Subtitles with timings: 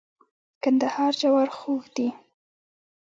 [0.03, 0.03] د
[0.63, 2.09] کندهار جوار خوږ دي.